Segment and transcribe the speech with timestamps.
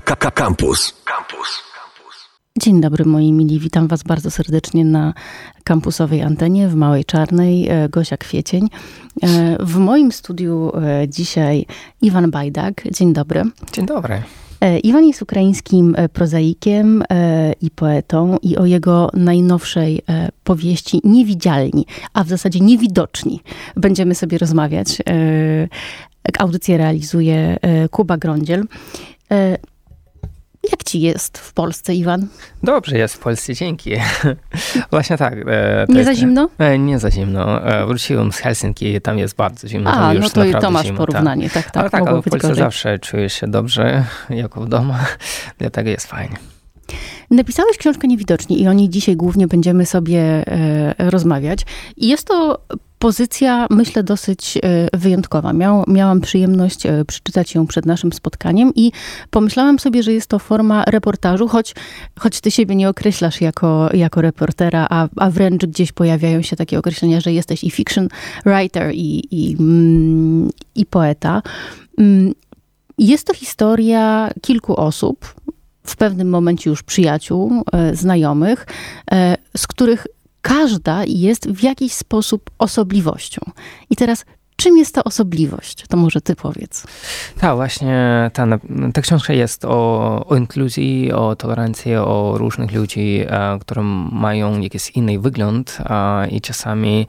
[0.00, 0.94] Campus.
[1.04, 1.62] Campus.
[2.58, 5.14] Dzień dobry moi mili, witam was bardzo serdecznie na
[5.64, 8.68] kampusowej antenie w Małej Czarnej, e, Gosia Kwiecień.
[9.22, 11.66] E, w moim studiu e, dzisiaj
[12.02, 12.82] Iwan Bajdak.
[12.92, 13.42] Dzień dobry.
[13.72, 14.22] Dzień dobry.
[14.82, 17.04] Iwan jest ukraińskim prozaikiem
[17.60, 20.02] i poetą i o jego najnowszej
[20.44, 23.40] powieści Niewidzialni, a w zasadzie Niewidoczni
[23.76, 25.02] będziemy sobie rozmawiać.
[26.38, 27.58] Audycję realizuje
[27.90, 28.64] Kuba Grądziel.
[30.70, 32.26] Jak ci jest w Polsce, Iwan?
[32.62, 33.90] Dobrze jest w Polsce, dzięki.
[34.90, 35.34] Właśnie tak.
[35.46, 36.48] E, nie za zimno?
[36.58, 37.66] E, nie za zimno.
[37.66, 39.90] E, wróciłem z Helsinki, tam jest bardzo zimno.
[39.90, 41.72] A, no to, to masz zimno, porównanie, tak, tak.
[41.72, 42.64] tak ale tak, ale w Polsce gorzej.
[42.64, 44.94] zawsze czujesz się dobrze, jako w domu,
[45.58, 46.36] dlatego jest fajnie.
[47.30, 51.66] Napisałeś książkę Niewidoczni i o niej dzisiaj głównie będziemy sobie e, rozmawiać.
[51.96, 52.60] I jest to
[52.98, 55.52] pozycja, myślę, dosyć e, wyjątkowa.
[55.52, 58.92] Miał, miałam przyjemność e, przeczytać ją przed naszym spotkaniem i
[59.30, 61.74] pomyślałam sobie, że jest to forma reportażu, choć,
[62.18, 66.78] choć ty siebie nie określasz jako, jako reportera, a, a wręcz gdzieś pojawiają się takie
[66.78, 68.08] określenia, że jesteś i fiction
[68.44, 71.42] writer, i, i, mm, i poeta.
[71.98, 72.32] Mm,
[72.98, 75.34] jest to historia kilku osób,
[75.84, 78.66] w pewnym momencie już przyjaciół, e, znajomych,
[79.56, 80.06] z których
[80.42, 83.40] każda jest w jakiś sposób osobliwością.
[83.90, 84.24] I teraz,
[84.58, 85.84] czym jest ta osobliwość?
[85.88, 86.86] To może ty powiedz.
[87.40, 88.46] Tak, właśnie ta,
[88.94, 93.24] ta książka jest o, o inkluzji, o tolerancji, o różnych ludzi,
[93.60, 93.80] którzy
[94.12, 95.78] mają jakiś inny wygląd
[96.30, 97.06] i czasami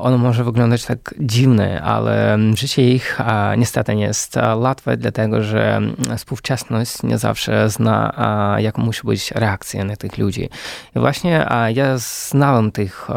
[0.00, 3.18] ono może wyglądać tak dziwne, ale życie ich
[3.58, 5.80] niestety nie jest łatwe, dlatego że
[6.16, 8.14] współczesność nie zawsze zna,
[8.58, 10.48] jak musi być reakcja na tych ludzi.
[10.96, 11.98] I właśnie ja
[12.30, 13.10] znałem tych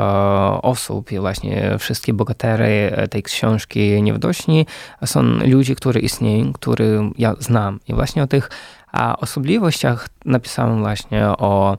[0.61, 4.65] osób i właśnie wszystkie bohatery tej książki Niewidoczni
[5.05, 7.79] są ludzie, którzy istnieją, których ja znam.
[7.87, 8.49] I właśnie o tych
[9.17, 11.77] osobliwościach napisałem właśnie o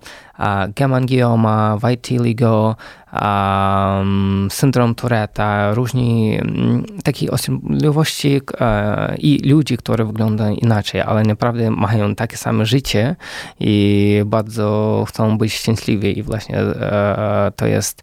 [0.78, 2.76] hemangioma, vitiligo,
[3.12, 11.70] um, syndrom Touretta, różni um, takie osobliwości e, i ludzi, które wyglądają inaczej, ale naprawdę
[11.70, 13.16] mają takie same życie
[13.60, 18.02] i bardzo chcą być szczęśliwi i właśnie e, to jest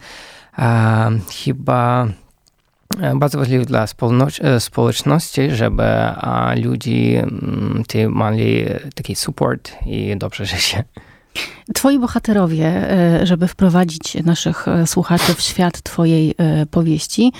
[0.59, 1.11] e,
[1.43, 2.07] chyba
[3.15, 3.85] bardzo ważliwe dla
[4.59, 5.83] społeczności, żeby
[6.63, 7.83] ludzie mm,
[8.31, 10.83] mieli taki support i dobrze życie.
[11.73, 17.31] Twoi bohaterowie, e, żeby wprowadzić naszych e, słuchaczy w świat Twojej e, powieści,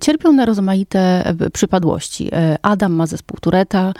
[0.00, 2.30] cierpią na rozmaite przypadłości.
[2.62, 3.92] Adam ma zespół Tureta,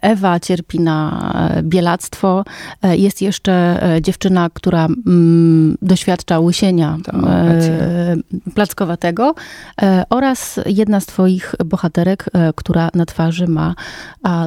[0.00, 1.32] Ewa cierpi na
[1.62, 2.44] bielactwo,
[2.82, 6.98] jest jeszcze dziewczyna, która mm, doświadcza łysienia
[8.54, 9.34] plackowatego
[10.10, 13.74] oraz jedna z Twoich bohaterek, która na twarzy ma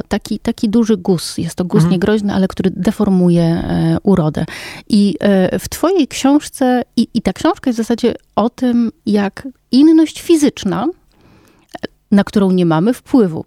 [0.08, 1.38] taki, taki duży guz.
[1.38, 1.92] Jest to guz mhm.
[1.92, 4.44] niegroźny, ale który deformuje E, urodę.
[4.88, 9.48] I e, w Twojej książce, i, i ta książka jest w zasadzie o tym, jak
[9.72, 10.86] inność fizyczna,
[12.10, 13.44] na którą nie mamy wpływu,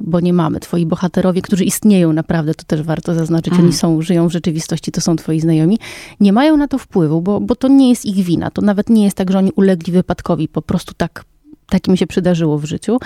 [0.00, 0.60] bo nie mamy.
[0.60, 3.64] Twoi bohaterowie, którzy istnieją naprawdę, to też warto zaznaczyć, mm.
[3.64, 5.78] oni są, żyją w rzeczywistości, to są twoi znajomi,
[6.20, 8.50] nie mają na to wpływu, bo, bo to nie jest ich wina.
[8.50, 11.24] To nawet nie jest tak, że oni ulegli wypadkowi, po prostu tak,
[11.66, 12.98] tak im się przydarzyło w życiu,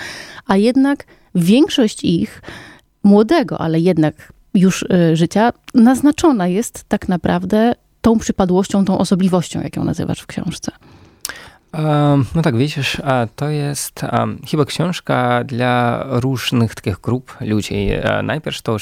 [0.45, 1.05] a jednak
[1.35, 2.41] większość ich,
[3.03, 9.75] młodego, ale jednak już y, życia naznaczona jest tak naprawdę tą przypadłością, tą osobliwością, jak
[9.75, 10.71] ją nazywasz w książce.
[12.35, 13.01] No tak, widzisz,
[13.35, 14.01] to jest
[14.51, 17.89] chyba książka dla różnych takich grup ludzi.
[17.91, 18.77] E, najpierw to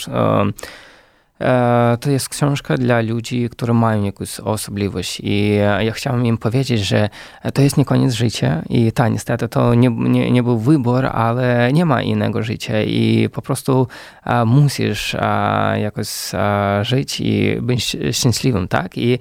[1.99, 7.09] to jest książka dla ludzi, którzy mają jakąś osobliwość i ja chciałem im powiedzieć, że
[7.53, 11.69] to jest nie koniec życia i tak, niestety to nie, nie, nie był wybór, ale
[11.73, 13.87] nie ma innego życia i po prostu
[14.45, 15.15] musisz
[15.75, 16.07] jakoś
[16.81, 18.97] żyć i być szczęśliwym, tak?
[18.97, 19.19] I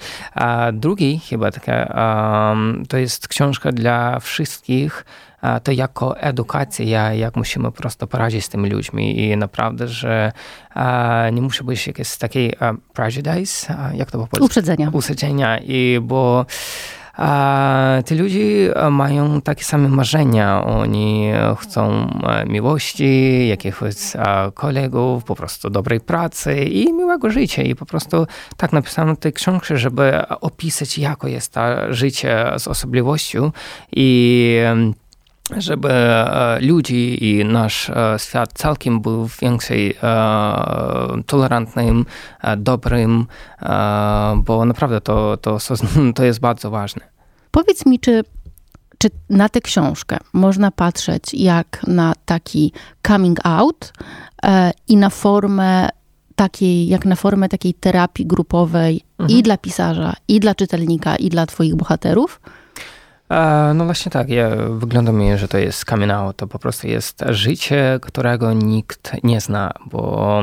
[0.73, 2.57] drugi chyba taka,
[2.89, 5.05] to jest książka dla wszystkich,
[5.63, 10.33] to jako edukacja, jak musimy po prostu poradzić z tymi ludźmi i naprawdę, że
[11.33, 12.53] nie musi być jakieś takiej
[12.95, 14.41] prejudice, jak to powiedzieć?
[14.41, 14.91] Uprzedzenia.
[14.93, 16.47] Uprzedzenia, i bo
[17.19, 20.65] a ci ludzie mają takie same marzenia.
[20.65, 22.11] Oni chcą
[22.47, 23.95] miłości, jakiegoś
[24.55, 27.63] kolegów, po prostu dobrej pracy i miłego życia.
[27.63, 28.27] I po prostu
[28.57, 31.61] tak napisano tej książce, żeby opisać, jako jest to
[31.91, 33.53] życie z osobliwością
[33.93, 34.61] i
[35.57, 42.07] żeby e, ludzi i nasz e, świat całkiem był więcej e, tolerantnym,
[42.57, 43.27] dobrym,
[44.37, 45.59] bo naprawdę to, to,
[46.17, 47.03] to jest bardzo ważne.
[47.51, 48.25] Powiedz mi, czy,
[48.99, 52.73] czy na tę książkę można patrzeć jak na taki
[53.07, 53.93] coming out,
[54.89, 55.89] i na formę
[56.37, 59.39] takiej, jak na formę takiej terapii grupowej mhm.
[59.39, 62.41] i dla pisarza, i dla czytelnika, i dla twoich bohaterów?
[63.31, 66.87] E, no właśnie tak, ja, wygląda mi, że to jest coming out, to po prostu
[66.87, 70.43] jest życie, którego nikt nie zna, bo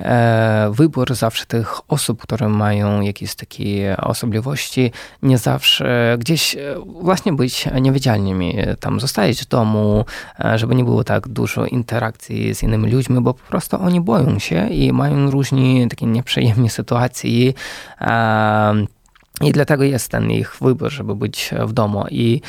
[0.00, 4.90] e, wybór zawsze tych osób, które mają jakieś takie osobliwości,
[5.22, 10.04] nie zawsze gdzieś e, właśnie być niewidzialnymi, tam zostać w domu,
[10.44, 14.38] e, żeby nie było tak dużo interakcji z innymi ludźmi, bo po prostu oni boją
[14.38, 17.52] się i mają różne takie nieprzyjemne sytuacje.
[18.00, 19.01] E,
[19.40, 22.04] i dlatego jest ten ich wybór, żeby być w domu.
[22.10, 22.40] I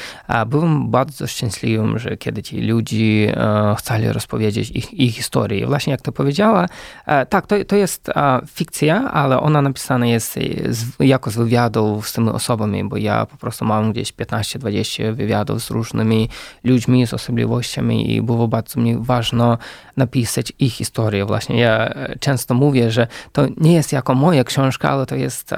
[0.47, 5.68] byłem bardzo szczęśliwym, że kiedy ci ludzie e, chcieli rozpowiedzieć ich, ich historię.
[5.68, 6.65] Właśnie jak to powiedziała,
[7.06, 8.12] e, tak, to, to jest
[8.47, 10.39] fikcja, ale ona napisana jest
[11.00, 15.69] jako z wywiadów z tymi osobami, bo ja po prostu mam gdzieś 15-20 wywiadów z
[15.69, 16.30] różnymi
[16.63, 19.57] ludźmi, z osobliwościami i było bardzo mi ważne
[19.97, 21.25] napisać ich historię.
[21.25, 25.53] Właśnie ja e, często mówię, że to nie jest jako moja książka, ale to jest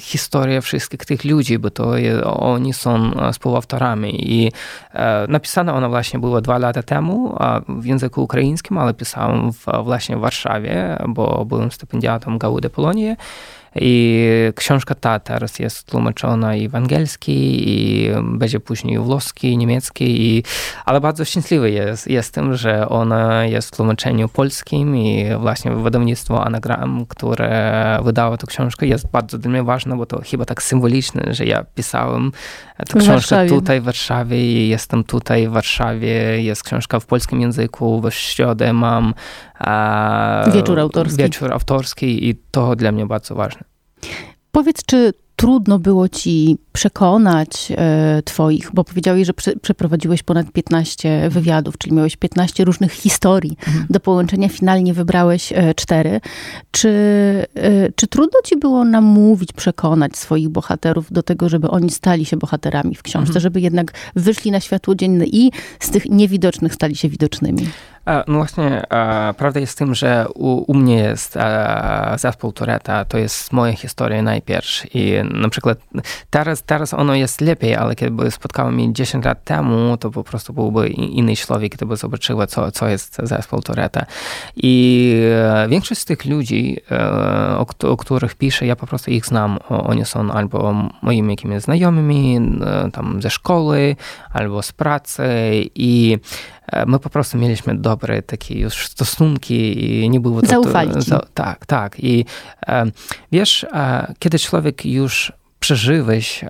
[0.00, 1.94] historia wszystkich tych ludzi, bo to
[2.24, 4.32] oni są współautorami.
[4.32, 4.52] I
[4.92, 7.36] e, napisana ona właśnie była dwa lata temu
[7.68, 13.16] w języku ukraińskim, ale pisałem w, właśnie w Warszawie, bo byłem stypendiatą Gaudy Polonii.
[13.76, 17.32] I książka ta teraz jest tłumaczona i w angielski,
[17.70, 20.42] i będzie później włoski, niemiecki, i,
[20.84, 27.06] ale bardzo szczęśliwy jest, jestem, że ona jest w tłumaczeniu polskim i właśnie wydawnictwo Anagram,
[27.08, 31.44] które wydało tę książkę jest bardzo dla mnie ważne, bo to chyba tak symboliczne, że
[31.44, 32.32] ja pisałem
[32.88, 38.00] tę książkę tutaj w Warszawie i jestem tutaj w Warszawie, jest książka w polskim języku,
[38.00, 39.14] w środę mam
[40.54, 41.22] wieczór autorski.
[41.22, 43.64] Wieczór autorski i to dla mnie bardzo ważne.
[44.52, 51.30] Powiedz, czy trudno było ci przekonać e, twoich, bo powiedziałeś, że prze, przeprowadziłeś ponad 15
[51.30, 53.56] wywiadów, czyli miałeś 15 różnych historii.
[53.66, 53.86] Mhm.
[53.90, 56.20] Do połączenia finalnie wybrałeś e, cztery.
[56.70, 56.88] Czy,
[57.54, 62.36] e, czy trudno ci było namówić, przekonać swoich bohaterów do tego, żeby oni stali się
[62.36, 63.40] bohaterami w książce, mhm.
[63.40, 65.50] żeby jednak wyszli na światło dzienne i
[65.80, 67.66] z tych niewidocznych stali się widocznymi?
[68.06, 68.82] No właśnie,
[69.36, 71.38] prawda jest w tym, że u, u mnie jest
[72.16, 75.78] zespół Tureta, to jest moja historia najpierw i na przykład
[76.30, 80.52] teraz, teraz ono jest lepiej, ale kiedy spotkałem mnie 10 lat temu, to po prostu
[80.52, 84.06] byłby inny człowiek, gdyby zobaczyła, co, co jest zespół Tureta.
[84.56, 87.00] I e, większość z tych ludzi, e,
[87.58, 89.58] o, o których piszę, ja po prostu ich znam.
[89.68, 93.96] Oni są albo moimi jakimiś znajomymi, e, tam ze szkoły,
[94.32, 95.24] albo z pracy
[95.74, 96.18] i
[96.61, 100.46] E, my po prostu mieliśmy dobre takie już stosunki i nie było to...
[100.46, 101.96] Zaufali to, Tak, tak.
[102.00, 102.24] I
[102.66, 102.86] e,
[103.32, 106.44] wiesz, e, kiedy człowiek już przeżyłeś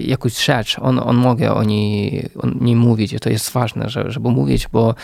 [0.00, 4.30] jakąś rzecz, on, on może o niej, o niej mówić i to jest ważne, żeby
[4.30, 4.94] mówić, bo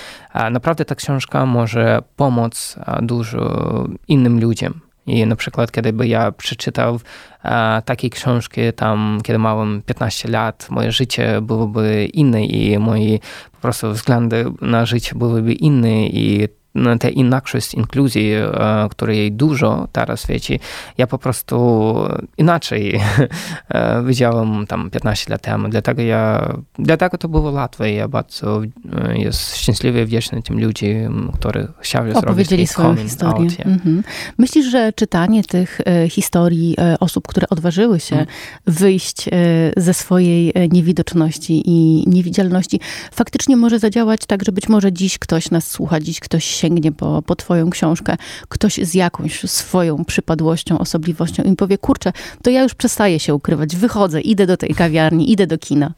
[0.50, 4.80] naprawdę ta książka może pomóc dużo innym ludziom.
[5.06, 7.00] I na przykład, kiedyby ja przeczytał
[7.44, 13.18] e, takiej książki tam, kiedy miałem 15 lat, moje życie byłoby inne i moje
[13.60, 16.59] po prostu względy na życie byłyby inne i no,
[17.00, 20.58] tę inaczność inkluzji, e, której dużo teraz w świecie,
[20.98, 21.94] ja po prostu
[22.38, 23.00] inaczej
[23.68, 25.68] e, widziałem tam 15 lat temu.
[25.68, 27.92] Dlatego ja, dlatego to było łatwe.
[27.92, 28.62] Ja bardzo
[28.92, 33.50] e, jest szczęśliwy, wdzięczny tym ludziom, którzy chcieli Opowiedzieli swoją historię.
[33.64, 34.02] Mhm.
[34.38, 38.36] Myślisz, że czytanie tych historii osób, które odważyły się mhm.
[38.66, 39.28] wyjść
[39.76, 42.80] ze swojej niewidoczności i niewidzialności,
[43.12, 47.22] faktycznie może zadziałać tak, że być może dziś ktoś nas słucha, dziś ktoś sięgnie po,
[47.22, 48.16] po twoją książkę,
[48.48, 52.12] ktoś z jakąś swoją przypadłością, osobliwością i powie, kurczę,
[52.42, 55.92] to ja już przestaję się ukrywać, wychodzę, idę do tej kawiarni, idę do kina.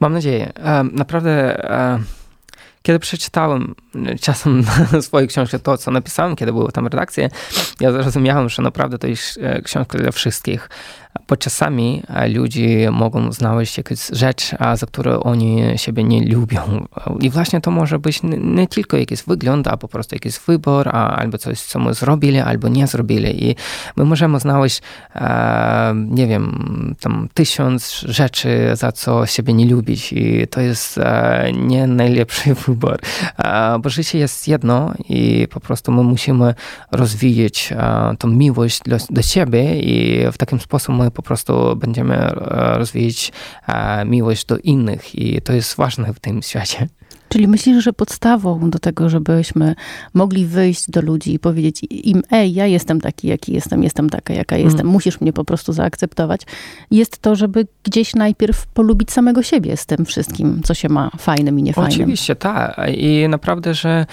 [0.00, 0.52] Mam nadzieję.
[0.92, 1.56] Naprawdę
[2.82, 3.74] kiedy przeczytałem
[4.20, 4.64] czasem
[5.00, 7.28] swojej książki to, co napisałem, kiedy były tam redakcje,
[7.80, 10.68] ja zrozumiałem, że naprawdę to jest e, książka dla wszystkich
[11.28, 16.86] bo czasami e, ludzie mogą znaleźć jakąś rzecz, za którą oni siebie nie lubią.
[17.20, 21.38] I właśnie to może być nie tylko jakiś wygląd, a po prostu jakiś wybór, albo
[21.38, 23.50] coś, co my zrobili, albo nie zrobili.
[23.50, 23.56] I
[23.96, 24.82] my możemy znaleźć,
[25.14, 30.12] e, nie wiem, tam tysiąc rzeczy, za co siebie nie lubić.
[30.12, 32.98] I to jest e, nie najlepszy wybór.
[33.80, 36.54] Bo życie jest jedno i po prostu my musimy
[36.92, 37.74] rozwijać
[38.18, 43.32] tą miłość do, do siebie i w takim sposób my po prostu będziemy e, rozwijać
[43.66, 46.88] e, miłość do innych i to jest ważne w tym świecie.
[47.28, 49.74] Czyli myślisz, że podstawą do tego, żebyśmy
[50.14, 54.34] mogli wyjść do ludzi i powiedzieć im, ej, ja jestem taki, jaki jestem, jestem taka,
[54.34, 54.68] jaka mm.
[54.68, 56.40] jestem, musisz mnie po prostu zaakceptować,
[56.90, 61.58] jest to, żeby gdzieś najpierw polubić samego siebie z tym wszystkim, co się ma fajnym
[61.58, 61.92] i niefajnym.
[61.92, 62.76] Oczywiście, tak.
[62.96, 64.06] I naprawdę, że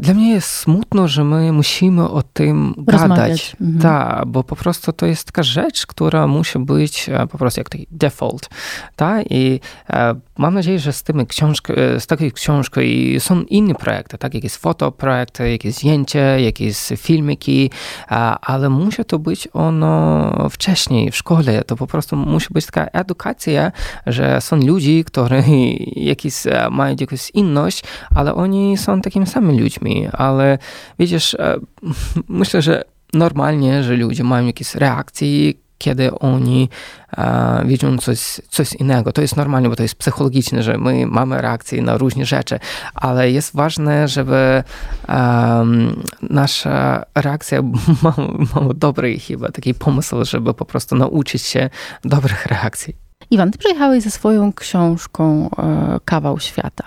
[0.00, 3.08] dla mnie jest smutno, że my musimy o tym Rozmawiać.
[3.08, 3.56] gadać.
[3.60, 3.80] Mhm.
[3.80, 7.68] Tak, bo po prostu to jest taka rzecz, która musi być e, po prostu jak
[7.68, 8.48] taki default.
[8.96, 9.26] Tak?
[9.30, 13.74] I e, mam nadzieję, że z, tymi książk, e, z takiej książki i są inne
[13.74, 14.34] projekty, tak?
[14.34, 17.70] jakieś fotoprojekty, jakieś zdjęcia, jakieś filmiki,
[18.10, 21.64] e, ale musi to być ono wcześniej w szkole.
[21.64, 23.72] To po prostu musi być taka edukacja,
[24.06, 25.42] że są ludzie, którzy
[26.12, 27.84] jakieś, e, mają jakąś inność,
[28.14, 30.58] ale oni są takimi samymi ludźmi, ale
[30.98, 31.56] widzisz, e,
[32.28, 36.68] myślę, że normalnie, że ludzie mają jakieś reakcje, kiedy oni
[37.16, 39.12] e, widzą coś, coś innego.
[39.12, 42.58] To jest normalne, bo to jest psychologiczne, że my mamy reakcje na różne rzeczy,
[42.94, 44.62] ale jest ważne, żeby
[45.08, 47.62] em, nasza reakcja
[48.02, 48.14] ma,
[48.54, 51.70] ma dobry chyba taki pomysł, żeby po prostu nauczyć się
[52.04, 52.94] dobrych reakcji.
[53.30, 56.84] Iwan, ty przyjechałeś ze swoją książką e, Kawał Świata,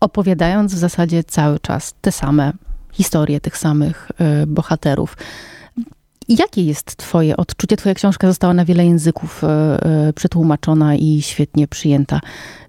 [0.00, 2.52] opowiadając w zasadzie cały czas te same
[2.92, 5.16] historie tych samych e, bohaterów.
[6.28, 7.76] Jakie jest twoje odczucie?
[7.76, 12.20] Twoja książka została na wiele języków e, e, przetłumaczona i świetnie przyjęta.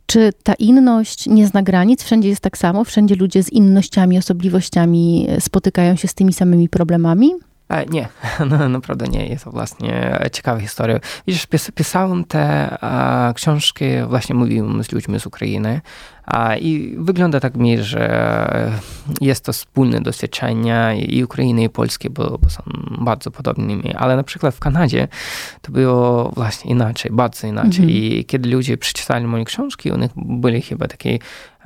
[0.05, 2.03] Czy ta inność nie zna granic?
[2.03, 2.83] Wszędzie jest tak samo?
[2.83, 7.31] Wszędzie ludzie z innościami, osobliwościami spotykają się z tymi samymi problemami?
[7.69, 8.07] E, Nie,
[8.49, 9.27] no, naprawdę nie.
[9.27, 10.99] Jest to właśnie ciekawa historia.
[11.27, 15.81] Widzisz, pis, pisałem te e, książki, właśnie mówiłem z ludźmi z Ukrainy
[16.59, 18.81] i wygląda tak mi, że
[19.21, 22.63] jest to wspólne doświadczenie i Ukrainy i Polski, bo, bo są
[23.01, 25.07] bardzo podobnymi, ale na przykład w Kanadzie
[25.61, 27.83] to było właśnie inaczej, bardzo inaczej.
[27.83, 27.89] Mhm.
[27.89, 31.19] I kiedy ludzie przeczytali moje książki, u nich byli chyba takie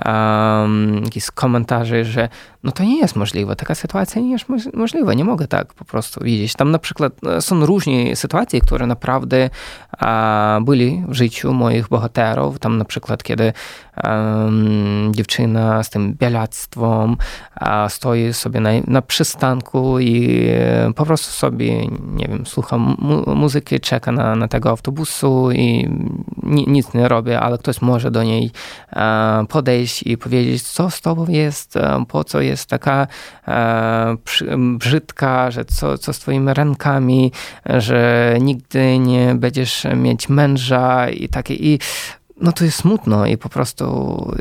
[0.06, 2.30] um, jakieś komentarze, że
[2.64, 5.86] no to nie jest możliwe, taka sytuacja nie jest moż- możliwa, nie mogę tak po
[5.86, 6.54] prostu widzieć.
[6.54, 9.50] Tam na przykład e, są różne sytuacje, które naprawdę
[9.98, 12.60] a, byli w życiu moich bohaterów.
[12.60, 13.54] Tam na przykład, kiedy
[14.04, 17.18] um, dziewczyna z tym bielactwem
[17.56, 23.36] a, stoi sobie na, na przystanku i e, po prostu sobie, nie wiem, słucha mu-
[23.36, 25.90] muzyki, czeka na, na tego autobusu i
[26.44, 28.52] ni- nic nie robi, ale ktoś może do niej
[28.94, 33.08] e, podejść i powiedzieć, co z tobą jest, e, po co jest taka
[34.58, 37.32] brzydka, że co, co z twoimi rękami,
[37.66, 41.54] że nigdy nie będziesz mieć męża i takie.
[41.54, 41.80] I
[42.42, 43.86] no to jest smutno i po prostu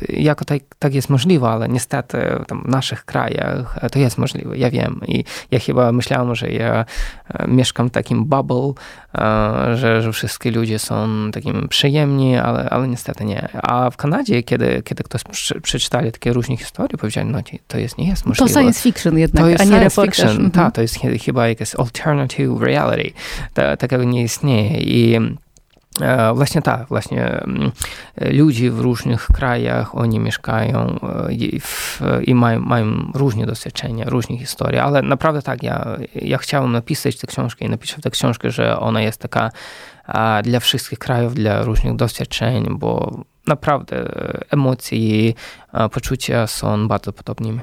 [0.08, 2.18] jako tak, tak jest możliwe, ale niestety
[2.64, 6.84] w naszych krajach to jest możliwe, ja wiem i ja chyba myślałem, że ja
[7.34, 8.72] e, mieszkam w takim bubble,
[9.18, 13.48] e, że, że wszystkie ludzie są takimi przyjemni, ale, ale niestety nie.
[13.62, 15.22] A w Kanadzie, kiedy, kiedy ktoś
[15.62, 18.52] przeczytali takie różne historie, powiedzieli, no to jest, nie jest To możliwe.
[18.52, 20.16] science fiction jednak, To jest a nie science reportaż.
[20.16, 20.50] fiction, Mhm.
[20.50, 23.10] tak, to jest chy- chyba jakaś alternative reality.
[23.54, 25.20] Ta, takiego nie istnieje i
[26.34, 27.72] właśnie tak, właśnie mm,
[28.20, 30.98] ludzie w różnych krajach, oni mieszkają
[31.28, 36.38] e, i, w, i mają, mają różne doświadczenia, różne historie, ale naprawdę tak, ja, ja
[36.38, 39.50] chciałem napisać tę książkę i napiszę tę książkę, że ona jest taka
[40.42, 45.34] dla wszystkich krajów, dla różnych doświadczeń, bo naprawdę e, emocje i
[45.72, 47.60] e, poczucia są bardzo podobnymi.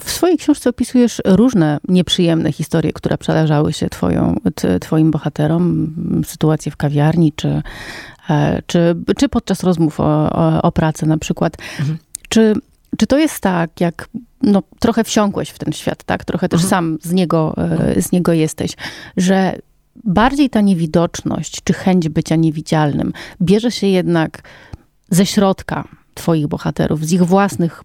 [0.00, 4.36] W swojej książce opisujesz różne nieprzyjemne historie, które przydarzały się twoją,
[4.80, 5.94] twoim bohaterom.
[6.26, 7.62] Sytuacje w kawiarni, czy,
[8.30, 11.56] e, czy, czy podczas rozmów o, o, o pracy na przykład.
[11.80, 11.98] Mhm.
[12.28, 12.54] Czy,
[12.96, 14.08] czy to jest tak, jak
[14.42, 16.24] no, trochę wsiąkłeś w ten świat, tak?
[16.24, 16.70] Trochę też Mhm.
[16.70, 18.72] sam z niego, e, z niego jesteś,
[19.16, 19.58] że
[20.04, 23.12] bardziej ta niewidoczność, czy chęć bycia niewidzialnym
[23.42, 24.42] bierze się jednak
[25.10, 27.82] ze środka twoich bohaterów, z ich własnych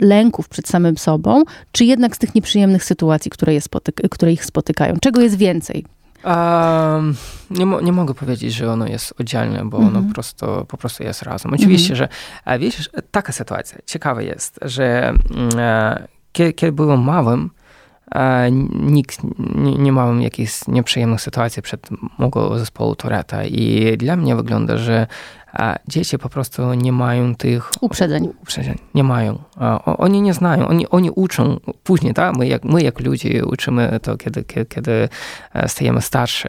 [0.00, 1.42] lęków przed samym sobą,
[1.72, 4.96] czy jednak z tych nieprzyjemnych sytuacji, które, je spotyk- które ich spotykają?
[5.02, 5.84] Czego jest więcej?
[6.24, 7.14] Um,
[7.50, 10.06] nie, mo- nie mogę powiedzieć, że ono jest oddzielne, bo ono Mhm.
[10.08, 11.54] po prostu, po prostu jest razem.
[11.54, 12.08] Oczywiście, że
[12.44, 17.50] e, wiesz, taka sytuacja, ciekawe jest, że mm, e, kiedy, kiedy byłem małym,
[18.14, 19.18] e, nikt
[19.54, 21.88] nie, nie miałem jakichś nieprzyjemnych sytuacji przed
[22.18, 25.06] mojego zespołu Toreta i dla mnie wygląda, że
[25.58, 28.28] e, dzieci po prostu nie mają tych Uprzedzeń.
[28.42, 28.78] uprzedzeń.
[28.94, 29.38] Nie mają.
[29.56, 32.36] A, o- Oni nie znają, oni, oni uczą później, tak?
[32.36, 35.08] My jak, my jak ludzie uczymy to, kiedy, kiedy, kiedy
[35.66, 36.48] stajemy starsi.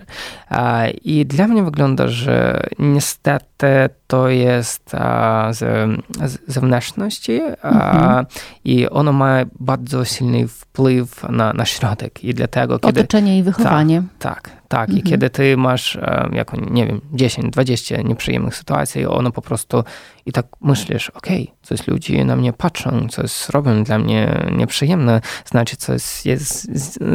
[0.49, 5.59] A, I dla mnie wygląda, że niestety to jest a, z,
[6.25, 8.25] z zewnętrzności a, Mhm.
[8.65, 12.99] i ono ma bardzo silny wpływ na, na środek i dlatego, kiedy...
[13.01, 14.03] Otoczenie i wychowanie.
[14.19, 14.62] Tak, tak.
[14.79, 15.01] I Mhm.
[15.01, 19.83] kiedy ty masz, e, jako, nie wiem, 10, 20 nieprzyjemnych sytuacji, ono po prostu
[20.25, 25.77] i tak myślisz, okej, coś ludzie na mnie patrzą, coś robią dla mnie nieprzyjemne, znaczy
[25.77, 26.67] coś jest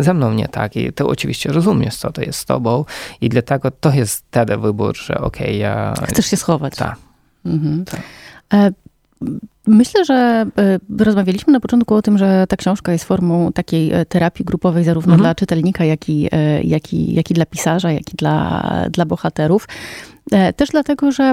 [0.02, 0.76] ze mną nie tak.
[0.76, 2.84] I ty oczywiście rozumiesz, co to jest z tobą
[3.20, 5.94] i dlatego to jest wtedy wybór, że okej, ja...
[6.06, 6.76] Chcesz się schować.
[6.76, 6.96] Tak.
[7.46, 7.84] Mhm.
[7.84, 8.72] Tak.
[9.22, 9.26] E,
[9.70, 10.46] Myślę, że
[10.98, 15.20] rozmawialiśmy na początku o tym, że ta książka jest formą takiej terapii grupowej zarówno mhm.
[15.20, 16.28] dla czytelnika, jak i,
[16.62, 19.68] jak, i, jak i dla pisarza, jak i dla, dla bohaterów.
[20.56, 21.32] Też dlatego, że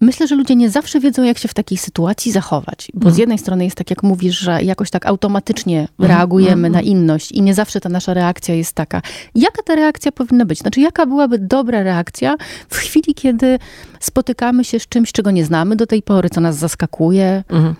[0.00, 2.88] Myślę, że ludzie nie zawsze wiedzą, jak się w takiej sytuacji zachować.
[2.94, 3.14] Bo mm.
[3.14, 6.10] z jednej strony jest tak, jak mówisz, że jakoś tak automatycznie mm.
[6.10, 6.72] reagujemy mm.
[6.72, 9.02] na inność i nie zawsze ta nasza reakcja jest taka.
[9.34, 10.58] Jaka ta reakcja powinna być?
[10.58, 12.36] Znaczy, jaka byłaby dobra reakcja
[12.68, 13.58] w chwili, kiedy
[14.00, 17.44] spotykamy się z czymś, czego nie znamy do tej pory, co nas zaskakuje?
[17.48, 17.74] Mhm.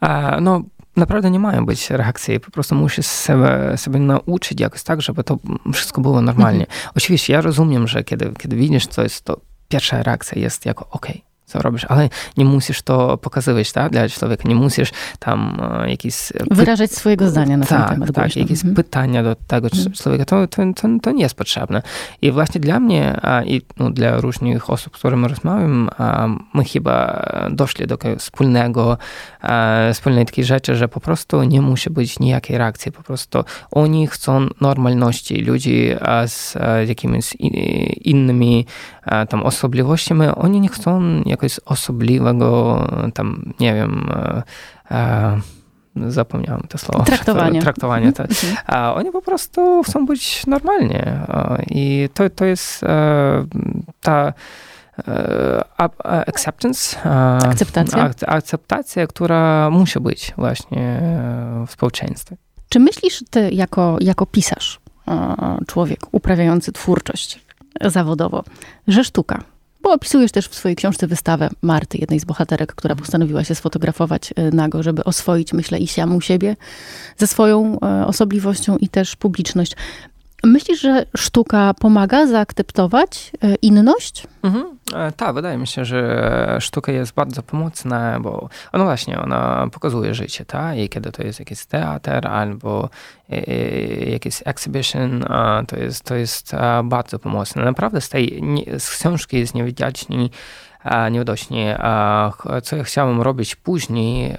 [0.00, 0.62] A, no,
[0.96, 2.40] naprawdę nie mają być reakcje.
[2.40, 5.38] Po prostu musisz sobie, sobie nauczyć jakoś tak, żeby to
[5.72, 6.66] wszystko było normalnie.
[6.66, 6.90] Mhm.
[6.96, 11.14] Oczywiście ja rozumiem, że kiedy, kiedy widzisz coś, to pierwsza reakcja jest jako okej.
[11.14, 15.90] Okay co robisz, ale nie musisz to pokazywać tak, dla człowieka, nie musisz tam e,
[15.90, 16.32] jakieś...
[16.50, 18.14] Wyrażać swojego zdania na tak, ten temat.
[18.14, 18.74] Tak, jakieś mhm.
[18.74, 19.92] pytania do tego mhm.
[19.92, 21.82] człowieka, to, to, to, to, nie jest potrzebne.
[22.22, 26.64] I właśnie dla mnie a, i no, dla różnych osób, z którymi rozmawiam, a, my
[26.64, 28.98] chyba doszli do wspólnego,
[29.40, 34.06] a, wspólnej takiej rzeczy, że po prostu nie musi być nijakiej reakcji, po prostu oni
[34.06, 35.90] chcą normalności, ludzi
[36.26, 36.56] z
[36.88, 37.34] jakimiś
[38.04, 38.66] innymi
[39.28, 42.78] tam osobliwościami, oni nie chcą jakoś osobliwego,
[43.14, 44.42] tam, nie wiem, e,
[44.90, 47.04] e, zapomniałem to słowo.
[47.04, 47.60] Traktowanie.
[47.60, 48.30] Traktowanie, tak.
[48.30, 48.56] Mhm.
[48.66, 51.20] A oni po prostu chcą być normalnie.
[51.70, 53.46] I to, to jest e,
[54.00, 54.32] ta
[56.26, 57.02] acceptance.
[57.42, 58.10] Akceptacja.
[58.26, 61.00] Akceptacja, która musi być właśnie
[61.66, 62.36] w społeczeństwie.
[62.68, 64.80] Czy myślisz ty jako, jako pisarz,
[65.66, 67.40] człowiek uprawiający twórczość
[67.80, 68.44] zawodowo,
[68.88, 69.53] że sztuka
[69.84, 74.34] bo opisujesz też w swojej książce wystawę Marty, jednej z bohaterek, która postanowiła się sfotografować
[74.36, 76.56] e, nago, żeby oswoić, myślę, i samą siebie
[77.16, 79.76] ze swoją e, osobliwością i też publiczność.
[80.44, 84.26] Myślisz, że sztuka pomaga zaakceptować e, inność?
[84.42, 84.78] Mhm.
[84.94, 90.14] E, tak, wydaje mi się, że sztuka jest bardzo pomocna, bo no właśnie, ona pokazuje
[90.14, 90.78] życie, tak?
[90.78, 92.88] I kiedy to jest jakiś teatr albo
[93.30, 93.54] e,
[94.10, 95.24] jakiś exhibition,
[95.68, 96.52] to jest, to jest
[96.84, 97.64] bardzo pomocne.
[97.64, 98.42] Naprawdę z tej
[98.78, 99.64] z książki jest nie
[100.84, 101.78] widać ni nieudacznie.
[102.62, 104.36] Co ja chciałem robić później,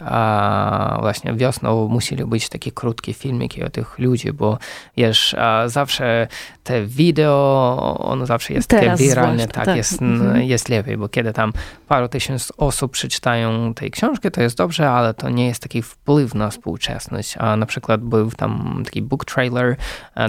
[1.00, 4.58] właśnie wiosną musieli być takie krótkie filmiki o tych ludzi, bo
[4.98, 6.28] wiesz, zawsze
[6.66, 10.42] te wideo, ono zawsze jest Teraz takie wiralne, tak, tak, Jest, mhm.
[10.42, 11.54] jest lepiej, bo kiedy tam
[11.88, 16.36] paru tysięcy osób przeczytają tej książki, to jest dobrze, ale to nie jest taki wpływ
[16.36, 17.36] na współczesność.
[17.38, 19.76] A na przykład był tam taki book trailer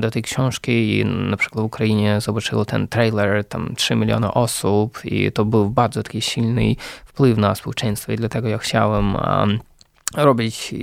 [0.00, 5.04] do tej książki i na przykład w Ukrainie zobaczyło ten trailer, tam 3 miliony osób
[5.04, 9.58] i to był bardzo taki silny wpływ na społeczeństwo i dlatego ja chciałem um,
[10.14, 10.74] robić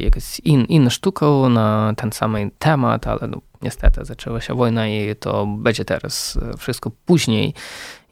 [0.00, 5.16] jakąś in, inną sztukę na ten sam temat, ale no, niestety zaczęła się wojna i
[5.16, 7.54] to będzie teraz wszystko później.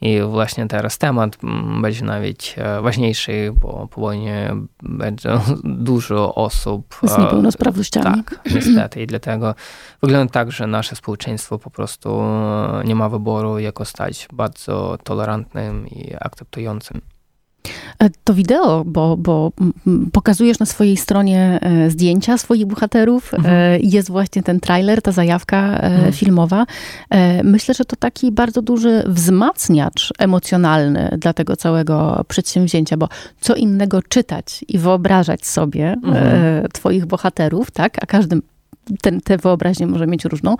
[0.01, 1.37] I właśnie teraz temat
[1.81, 5.29] będzie nawet e, ważniejszy, bo po wojnie będzie
[5.63, 8.23] dużo osób z niepełnosprawnościami.
[8.23, 9.01] Tak, niestety.
[9.01, 9.55] I dlatego
[10.03, 12.21] wygląda tak, że nasze społeczeństwo po prostu
[12.85, 17.01] nie ma wyboru, jako stać bardzo tolerantnym i akceptującym.
[17.99, 19.51] E, to wideo, bo, bo
[20.13, 23.33] pokazujesz na swojej stronie e, zdjęcia swoich bohaterów.
[23.33, 23.81] E, mhm.
[23.83, 26.13] Jest właśnie ten trailer, ta zajawka mhm.
[26.13, 26.65] filmowa.
[27.43, 33.09] Myślę, że to taki bardzo duży wzmacniacz emocjonalny dla tego całego przedsięwzięcia, bo
[33.41, 36.67] co innego czytać i wyobrażać sobie mhm.
[36.73, 38.03] twoich bohaterów, tak?
[38.03, 38.41] A każdy
[39.01, 40.55] ten, tę wyobraźnię może mieć różną,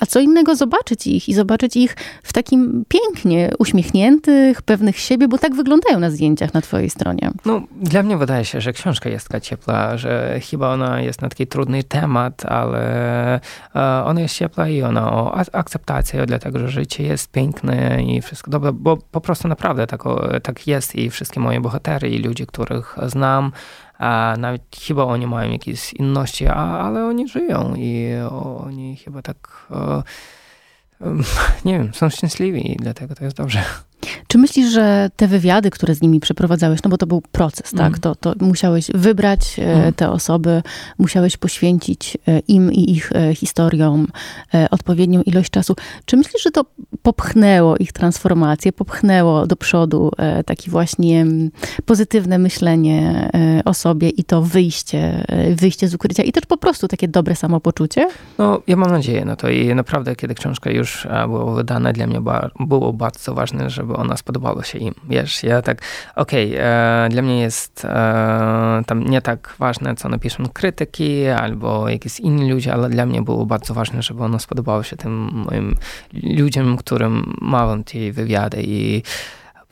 [0.00, 5.38] a co innego zobaczyć ich i zobaczyć ich w takim pięknie uśmiechniętych, pewnych siebie, bo
[5.38, 7.30] tak wyglądają na zdjęciach na twojej stronie.
[7.44, 11.28] No, dla mnie wydaje się, że książka jest taka ciepła, że chyba ona jest na
[11.28, 13.34] taki trudny temat, ale
[13.74, 18.50] e, ona jest ciepła i ona o akceptacji, dlatego, że życie jest piękne i wszystko
[18.50, 20.02] dobre, bo po prostu naprawdę tak,
[20.42, 23.52] tak jest i wszystkie moje bohatery i ludzie, których znam,
[24.00, 29.66] a nawet chyba oni mają jakieś inności, a, ale oni żyją i oni chyba tak,
[29.70, 30.02] o,
[31.64, 33.64] nie wiem, są szczęśliwi i dlatego to jest dobrze.
[34.28, 37.86] Czy myślisz, że te wywiady, które z nimi przeprowadzałeś, no bo to był proces, tak?
[37.86, 38.00] Mm.
[38.00, 39.92] To, to musiałeś wybrać mm.
[39.92, 40.62] te osoby,
[40.98, 44.06] musiałeś poświęcić e, im i ich e, historiom
[44.70, 45.76] odpowiednią ilość czasu.
[46.04, 46.64] Czy myślisz, że to
[47.02, 50.10] popchnęło ich transformację, popchnęło do przodu
[50.46, 51.26] takie właśnie
[51.84, 53.30] pozytywne myślenie
[53.64, 58.08] o sobie i to wyjście, wyjście z ukrycia i też po prostu takie dobre samopoczucie?
[58.38, 62.20] No, ja mam nadzieję na to i naprawdę, kiedy książka już była wydana, dla mnie
[62.60, 64.94] było bardzo ważne, żeby żeby ona spodobała się im.
[65.08, 65.82] Wiesz, ja tak,
[66.16, 71.88] okej, okay, e, dla mnie jest e, tam nie tak ważne, co napiszą krytyki albo
[71.88, 75.76] jakieś inni ludzie, ale dla mnie było bardzo ważne, żeby ona spodobała się tym moim
[76.12, 79.02] ludziom, którym mam te wywiady i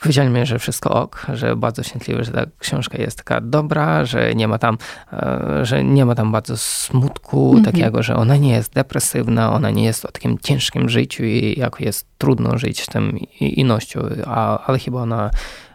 [0.01, 4.35] powiedzieli mi, że wszystko ok, że bardzo szczęśliwy, że ta książka jest taka dobra, że
[4.35, 4.79] nie ma tam,
[5.13, 7.65] e, że nie ma tam bardzo smutku mm -hmm.
[7.65, 11.81] takiego, że ona nie jest depresywna, ona nie jest o takim ciężkim życiu i jak
[11.81, 15.31] jest trudno żyć tym innością, a, ale chyba ona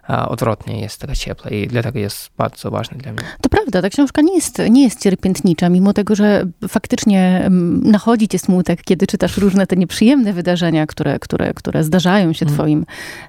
[0.07, 3.21] odwrotnie jest taka ciepła i dlatego jest bardzo ważne dla mnie.
[3.41, 8.27] To prawda, ta książka nie jest, nie jest cierpiętnicza, mimo tego, że faktycznie mm, nachodzi
[8.27, 12.55] cię smutek, kiedy czytasz różne te nieprzyjemne wydarzenia, które, które, które zdarzają się mm.
[12.55, 12.85] twoim,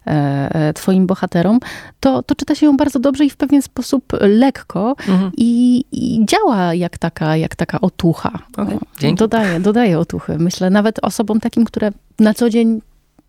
[0.06, 0.10] e,
[0.54, 1.60] e, twoim bohaterom,
[2.00, 5.30] to, to czyta się ją bardzo dobrze i w pewien sposób lekko mm.
[5.36, 8.38] i, i, działa jak taka, jak taka otucha.
[8.52, 9.14] Okay.
[9.14, 10.38] Dodaje, dodaje otuchy.
[10.38, 12.80] Myślę nawet osobom takim, które na co dzień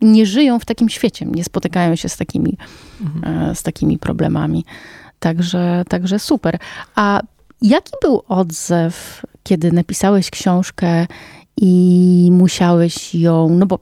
[0.02, 2.58] nie żyją w takim świecie, nie spotykają się z takimi,
[3.02, 3.50] mhm.
[3.50, 4.66] E, z takimi problemami.
[5.20, 6.58] Także, także super.
[6.96, 7.22] A
[7.62, 11.08] jaki był odzew, kiedy napisałeś książkę
[11.58, 13.80] i musiałeś ją, no bo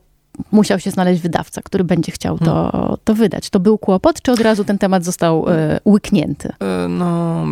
[0.52, 2.96] musiał się znaleźć wydawca, który będzie chciał to, mhm.
[3.04, 3.50] to wydać.
[3.50, 6.50] To był kłopot, czy od razu ten temat został e, łyknięty?
[6.60, 7.46] E, no,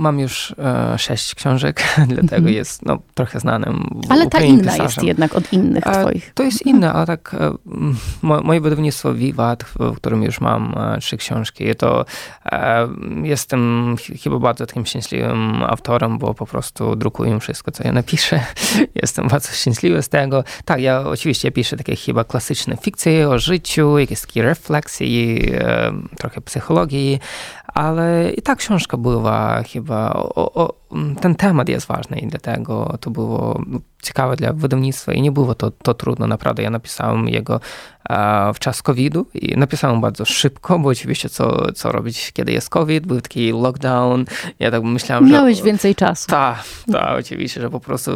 [0.00, 2.54] Mam już e, sześć książek, dlatego mm -hmm.
[2.54, 4.00] jest no, trochę znanym.
[4.08, 4.84] Ale ta inna pisarzem.
[4.84, 6.32] jest jednak od innych e, twoich.
[6.34, 7.52] To jest inne, ale tak e,
[8.22, 12.04] moje wydawnictwo Vivat, w którym już mam e, trzy książki, to
[12.44, 12.88] e,
[13.22, 18.40] jestem chyba bardzo takim szczęśliwym autorem, bo po prostu drukuję wszystko, co ja napiszę.
[19.02, 20.44] jestem bardzo szczęśliwy z tego.
[20.64, 25.06] Tak, ja oczywiście piszę takie chyba klasyczne fikcje o życiu, jakieś takie refleksje,
[26.18, 27.20] trochę psychologii,
[27.74, 30.79] ale i ta książka była chyba, o, o,
[31.20, 33.62] ten temat jest ważny i dlatego to było
[34.02, 36.62] ciekawe dla wydawnictwa i nie było to, to trudno, naprawdę.
[36.62, 37.60] Ja napisałem jego
[38.54, 43.06] w czas COVID-u i napisałem bardzo szybko, bo oczywiście co, co robić, kiedy jest COVID,
[43.06, 44.24] był taki lockdown.
[44.58, 45.42] Ja tak myślałem, Miałeś że...
[45.42, 46.28] Miałeś więcej czasu.
[46.28, 48.10] Tak, tak, oczywiście, że po prostu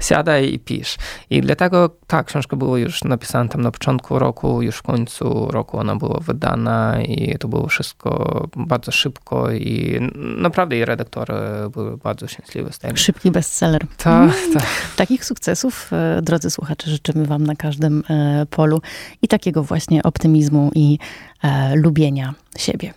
[0.00, 0.96] siadaj i pisz.
[1.30, 5.78] I dlatego ta książka była już napisana tam na początku roku, już w końcu roku
[5.78, 11.32] ona była wydana i to było wszystko bardzo szybko i naprawdę i redaktor
[11.76, 12.96] były bardzo szczęśliwy z tego.
[12.96, 13.86] Szybki bestseller.
[13.96, 14.54] Tak, mm.
[14.54, 14.66] tak.
[14.96, 18.80] Takich sukcesów, e, drodzy słuchacze, życzymy wam na każdym e, polu
[19.22, 20.98] i takiego właśnie optymizmu i
[21.42, 22.94] e, lubienia siebie.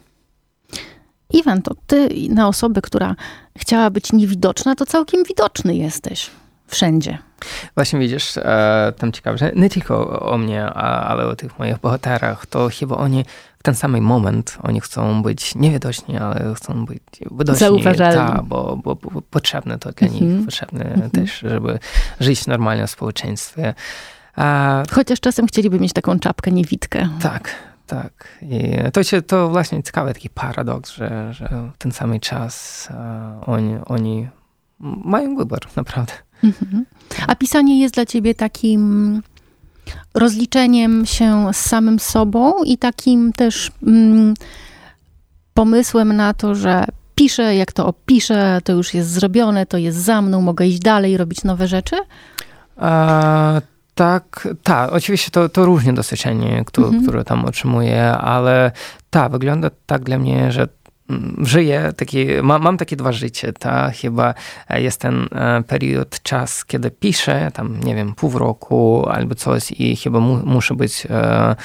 [1.34, 3.16] Iwan, to ty na osobę, która
[3.58, 6.30] chciała być niewidoczna, to całkiem widoczny jesteś
[6.68, 7.18] wszędzie.
[7.76, 12.46] Właśnie widzisz, e, tam ciekawe, że nie tylko o mnie, ale o tych moich bohaterach,
[12.46, 13.26] to chyba oni
[13.60, 17.60] w ten sam moment, oni chcą być niewidoczni, ale chcą być widoczni.
[17.60, 18.34] Zauważalni.
[18.34, 20.46] Ta, bo, bo, bo, potrzebne to dla nich, mm -hmm.
[20.46, 21.12] potrzebne -hmm.
[21.12, 21.80] też, żeby
[22.20, 23.74] żyć normalnie w społeczeństwie.
[24.36, 27.10] A, Chociaż czasem chcieliby mieć taką czapkę niewidkę.
[27.22, 27.56] Tak,
[27.88, 28.28] tak.
[28.42, 32.88] I to, się, to właśnie ciekawy taki paradoks, że, że w ten sam czas
[33.46, 34.28] oni, oni
[35.06, 36.14] mają wybór, naprawdę.
[36.44, 36.86] Mhm.
[37.28, 39.22] A pisanie jest dla ciebie takim
[40.14, 44.34] rozliczeniem się z samym sobą i takim też mm,
[45.54, 50.22] pomysłem na to, że piszę, jak to opiszę, to już jest zrobione, to jest za
[50.22, 51.96] mną, mogę iść dalej, robić nowe rzeczy?
[52.78, 53.62] A,
[53.96, 54.92] tak, tak.
[54.92, 57.04] Oczywiście to, to różne doświadczenie, które, mhm.
[57.04, 58.72] które tam otrzymuję, ale
[59.10, 60.68] tak, wygląda tak dla mnie, że
[61.38, 64.34] żyję, taki, mam, mam takie dwa życie, ta chyba
[64.70, 69.96] jest ten e, period, czas, kiedy piszę, tam nie wiem, pół roku albo coś i
[69.96, 71.56] chyba mu, muszę być e,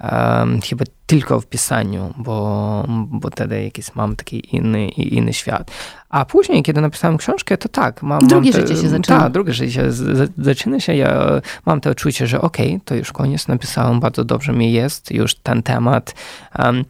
[0.00, 5.70] e, chyba tylko w pisaniu, bo, bo wtedy jakiś mam taki inny, inny świat.
[6.08, 8.02] A później, kiedy napisałem książkę, to tak.
[8.02, 9.20] Mam, drugie mam te, życie się zaczyna.
[9.20, 10.94] Tak, drugie życie z, zaczyna się.
[10.94, 15.10] Ja mam to uczucie, że okej, okay, to już koniec, napisałem, bardzo dobrze mi jest,
[15.10, 16.14] już ten temat.
[16.58, 16.84] Um,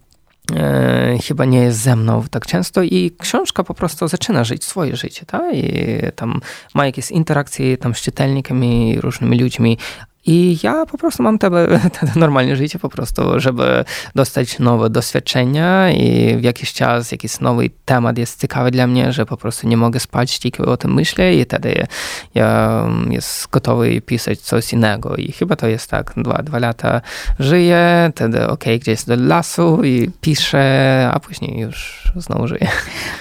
[0.57, 4.97] e, chyba nie jest ze mną tak często i książka po prostu zaczyna żyć swoje
[4.97, 5.55] życie, tak?
[5.55, 5.75] I
[6.17, 6.41] tam
[6.75, 9.79] ma jakieś interakcje tam z czytelnikami, różnymi ludźmi,
[10.27, 11.51] i ja po prostu mam te,
[12.01, 17.71] te normalne życie po prostu, żeby dostać nowe doświadczenia i w jakiś czas jakiś nowy
[17.85, 21.35] temat jest ciekawy dla mnie, że po prostu nie mogę spać, tylko o tym myślę
[21.35, 21.87] i wtedy
[22.35, 25.17] ja jest gotowy pisać coś innego.
[25.17, 27.01] I chyba to jest tak, dwa, dwa lata
[27.39, 32.69] żyję, wtedy ok, gdzieś do lasu i piszę, a później już znowu żyję.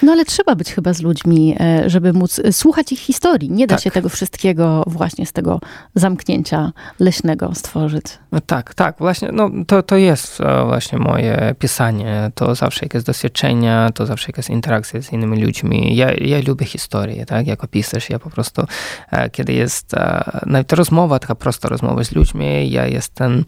[0.04, 3.50] No ale trzeba być chyba z ludźmi, e, żeby móc e, słuchać ich historii.
[3.50, 3.84] Nie da tak.
[3.84, 5.60] się tego wszystkiego właśnie z tego
[5.96, 8.06] zamknięcia leśnego stworzyć.
[8.32, 13.04] No tak, tak, właśnie, no to, to jest e, właśnie moje pisanie, to zawsze jakieś
[13.04, 15.95] doświadczenia, to zawsze jakieś interakcje z innymi ludźmi.
[15.95, 18.65] Ja, ja lubię historię, tak, jako pisarz, ja po prostu,
[19.12, 23.45] e, kiedy jest e, nawet rozmowa, taka prosta rozmowa z ludźmi, ja jestem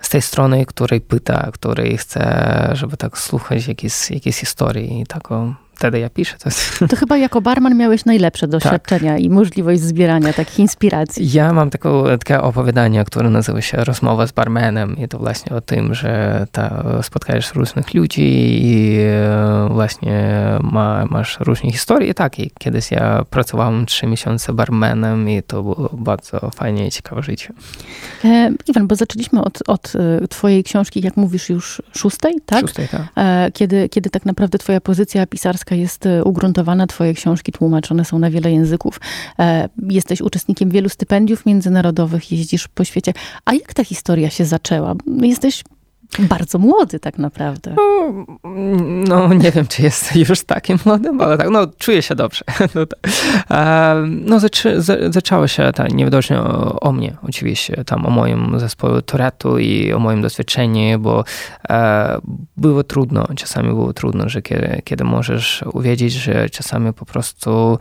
[0.00, 3.92] z tej strony, której pyta, której chce, żeby tak słuchać jakiejś,
[4.32, 6.36] historii i taką wtedy ja piszę.
[6.38, 6.78] To, jest...
[6.90, 9.22] to chyba jako barman miałeś najlepsze doświadczenia tak.
[9.22, 11.32] i możliwość zbierania takich inspiracji.
[11.32, 15.60] Ja mam taką, takie opowiadanie, które nazywa się Rozmowa z barmanem i to właśnie o
[15.60, 18.22] tym, że ta, spotkajesz różnych ludzi
[18.64, 22.14] i e, właśnie ma, masz różne historie.
[22.14, 27.22] Tak, i kiedyś ja pracowałem trzy miesiące barmanem i to było bardzo fajnie i ciekawe
[27.22, 27.52] życie.
[28.24, 32.60] E, Iwan, bo zaczęliśmy od, od e, twojej książki, jak mówisz, już szóstej, tak?
[32.60, 33.02] Szóstej, tak.
[33.16, 38.18] E, kiedy, kiedy tak naprawdę twoja pozycja pisarska jest e, ugruntowana, twoje książki tłumaczone są
[38.18, 39.00] na wiele języków.
[39.38, 43.12] E, jesteś uczestnikiem wielu stypendiów międzynarodowych, jeździsz po świecie.
[43.44, 44.94] A jak ta historia się zaczęła?
[45.22, 45.62] Jesteś
[46.18, 47.74] bardzo młody tak naprawdę.
[47.76, 48.12] No,
[49.08, 52.44] no, nie wiem, czy jest już takim młodym, ale tak, no czuję się dobrze.
[52.74, 53.10] No, tak.
[54.06, 59.58] no zaczę, zaczęło się tak niewidocznie o, o, mnie, oczywiście, tam o moim zespole Toretu
[59.58, 61.24] i o moim doświadczeniu, bo
[61.68, 62.18] e,
[62.56, 67.78] było trudno, czasami było trudno, że kiedy, kiedy możesz uwiedzieć, że czasami po prostu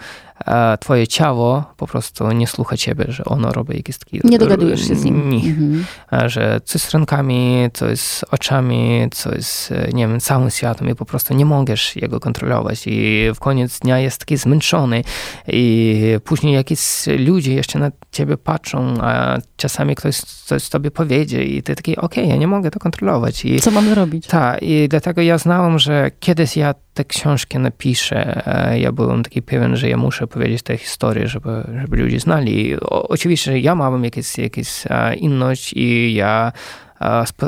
[0.80, 4.20] twoje ciało po prostu nie słucha ciebie, że ono robi jakieś takie...
[4.24, 5.30] Nie dogadujesz się z nim.
[5.30, 5.38] Nie.
[5.38, 5.86] Mhm.
[6.30, 11.06] Że coś z rękami, coś z oczami, coś z, nie wiem, całym światem i po
[11.06, 15.04] prostu nie możesz jego kontrolować i w koniec dnia jest taki zmęczony
[15.47, 16.80] i później jakieś
[17.19, 22.23] ludzie jeszcze na ciebie patrzą, a czasami ktoś coś tobie powiedzie i ty taki, okej,
[22.23, 23.45] okay, ja nie mogę to kontrolować.
[23.45, 24.28] I, Co mam zrobić?
[24.28, 28.41] Tak, i dlatego ja znałem, że kiedyś ja te książki napiszę,
[28.75, 32.75] ja byłem taki pewien, że ja muszę powiedzieć tę historię, żeby, żeby ludzie znali.
[32.82, 34.84] O, oczywiście ja mam jakieś, jakieś
[35.17, 36.51] inność i ja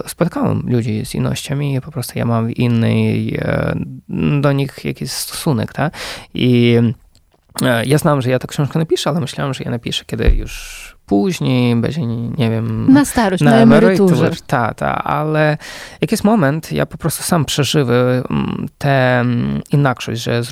[0.08, 3.76] spotkałem ludzi z innościami i po prostu ja mam inny e,
[4.42, 5.94] do nich jakiś stosunek, tak?
[6.34, 6.80] I
[7.64, 10.98] e, ja znam, że ja tę książkę napiszę, ale myślałem, że ja napiszę, kiedy już
[11.06, 12.94] później, będzie, nie wiem...
[12.94, 14.32] Na starość, na, na emeryturze.
[14.48, 15.58] Tak, tak, ale
[16.02, 18.24] jakiś moment ja po prostu sam przeżyłem
[18.78, 19.26] tę
[19.72, 20.44] innakość, że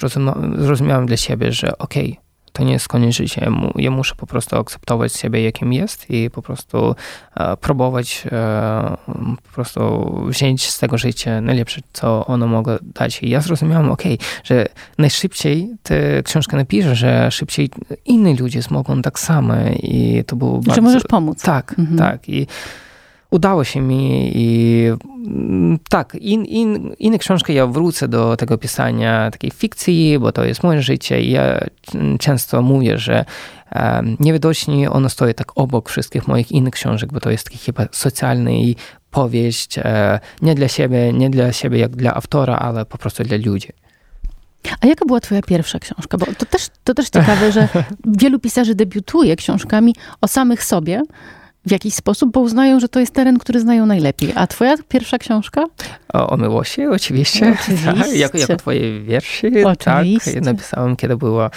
[0.57, 2.24] zrozumiałem dla siebie, że okej, okay,
[2.55, 3.41] to nie jest koniec życia.
[3.45, 6.95] Ja, mu, ja muszę po prostu akceptować siebie, jakim jest i po prostu
[7.35, 8.97] e, próbować e,
[9.43, 13.23] po prostu wziąć z tego życia najlepsze, co ono mogło dać.
[13.23, 14.03] I ja zrozumiałem, ok,
[14.43, 14.65] że
[14.97, 17.69] najszybciej tę książkę napiszę, że szybciej
[18.05, 20.75] inni ludzie mogą tak samo i to było bardzo...
[20.75, 21.41] Że możesz pomóc.
[21.41, 21.97] Tak, mhm.
[21.97, 22.29] tak.
[22.29, 22.47] I
[23.31, 24.85] udało się mi i
[25.27, 30.45] mm, tak, in, in, inne książki ja wrócę do tego pisania takiej fikcji, bo to
[30.45, 31.59] jest moje życie i ja
[32.19, 33.25] często mówię, że
[33.75, 37.85] um, niewidoczni ono stoi tak obok wszystkich moich innych książek, bo to jest taki chyba
[37.91, 38.75] socjalny
[39.11, 43.37] powieść, e, nie dla siebie, nie dla siebie jak dla autora, ale po prostu dla
[43.45, 43.69] ludzi.
[44.81, 46.17] A jaka była twoja pierwsza książka?
[46.17, 47.67] Bo to też, to też ciekawe, że
[48.21, 51.01] wielu pisarzy debiutuje książkami o samych sobie,
[51.65, 54.33] w jakiś sposób, bo uznają, że to jest teren, który znają najlepiej.
[54.35, 55.65] A twoja pierwsza książka?
[56.13, 57.55] O, o miłości, oczywiście.
[57.61, 57.93] oczywiście.
[58.03, 59.47] Tak, jako, jako twoje wiersze.
[59.65, 60.33] Oczywiście.
[60.33, 61.49] Tak, napisałem, kiedy było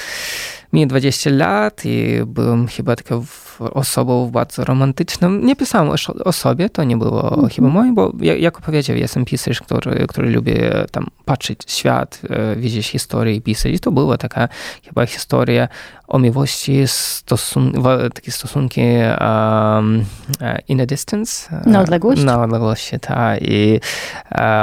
[0.73, 3.25] mi 20 lat i byłem chyba taką
[3.61, 5.31] osobą bardzo romantyczną.
[5.31, 5.91] Nie pisałem
[6.25, 7.55] o, sobie, to nie było mm -hmm.
[7.55, 10.53] chyba moje, bo jak powiedział, jestem pisarz, który, który lubi
[10.91, 13.73] tam patrzeć świat, e, widzieć historię i pisać.
[13.73, 14.49] I to była taka
[14.85, 15.69] chyba historia
[16.09, 17.73] o miłości, stosun
[18.15, 20.05] takie stosunki um,
[20.69, 21.63] in a distance.
[21.67, 22.23] Na odległość?
[22.23, 23.43] Na odległości, tak.
[23.43, 23.81] I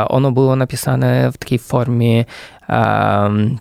[0.09, 2.25] ono było napisane w takiej formie
[2.69, 3.57] um,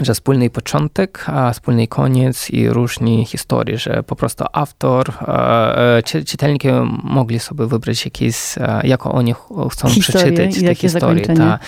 [0.00, 6.02] że wspólny początek, a wspólny koniec i różne historie, że po prostu autor, e, e,
[6.02, 6.68] czytelniki
[7.02, 9.34] mogli sobie wybrać jakieś, e, jako oni
[9.70, 11.26] chcą historie, przeczytać te historie.
[11.26, 11.58] Ta.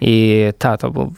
[0.00, 1.12] I ta, to był,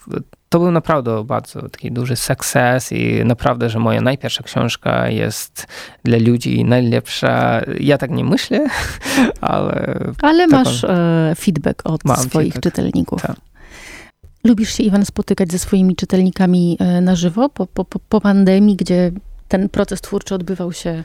[0.48, 5.66] to był naprawdę bardzo taki duży sukces i naprawdę, że moja najpierwsza książka jest
[6.04, 7.60] dla ludzi najlepsza.
[7.80, 8.66] Ja tak nie myślę,
[9.40, 9.98] ale...
[10.22, 10.86] Ale masz
[11.36, 12.62] feedback od swoich feedback.
[12.62, 13.22] czytelników.
[13.22, 13.36] Tak.
[14.48, 19.12] Lubisz się, Iwan, spotykać ze swoimi czytelnikami e, na żywo po, po, po pandemii, gdzie
[19.48, 21.04] ten proces twórczy odbywał się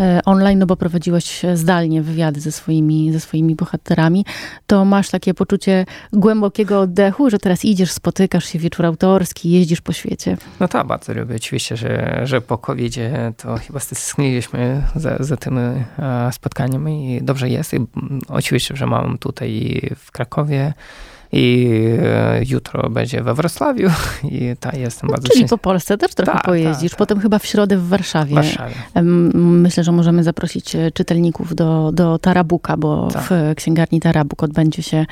[0.00, 4.24] e, online, no bo prowadziłaś zdalnie wywiady ze swoimi, ze swoimi bohaterami,
[4.66, 9.92] to masz takie poczucie głębokiego oddechu, że teraz idziesz, spotykasz się, wieczór autorski, jeździsz po
[9.92, 10.36] świecie.
[10.60, 11.36] No tak, bardzo lubię.
[11.36, 12.94] Oczywiście, że, że po covid
[13.36, 15.84] to chyba stęskniliśmy za, za tymi e,
[16.32, 17.74] spotkaniami i dobrze jest.
[17.74, 17.76] I
[18.28, 20.72] oczywiście, że mam tutaj w Krakowie
[21.32, 23.90] i e, jutro będzie we Wrocławiu
[24.30, 26.90] i ta jestem no, bardzo Czyli po Polsce też trochę tak, pojeździsz.
[26.90, 28.34] Tak, Potem chyba w środę w Warszawie.
[28.34, 28.74] Warszawie.
[29.34, 33.22] Myślę, że możemy zaprosić e, czytelników do, do Tarabuka, bo tak.
[33.22, 35.06] w księgarni Tarabuk odbędzie się